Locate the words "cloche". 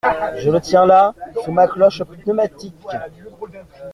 1.67-2.01